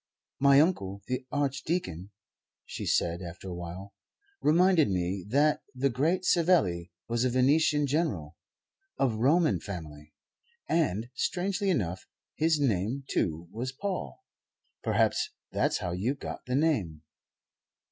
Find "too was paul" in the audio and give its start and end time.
13.11-14.23